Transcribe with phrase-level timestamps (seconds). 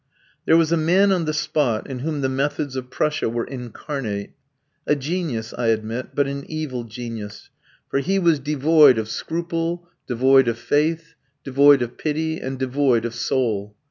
[0.45, 4.31] There was a man on the spot in whom the methods of Prussia were incarnate
[4.87, 7.51] a genius, I admit, but an evil genius;
[7.87, 13.13] for he was devoid of scruple, devoid of faith, devoid of pity, and devoid of
[13.13, 13.75] soul.